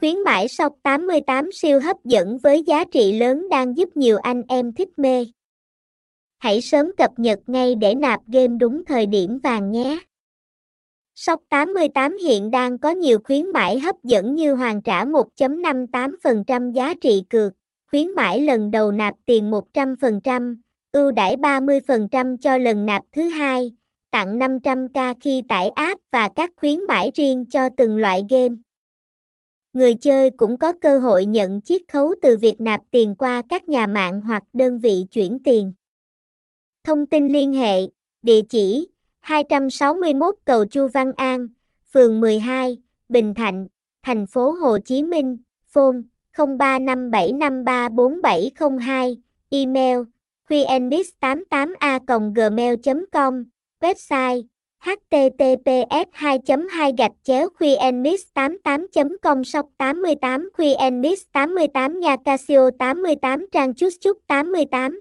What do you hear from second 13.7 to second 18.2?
hấp dẫn như hoàn trả 1.58% giá trị cược, khuyến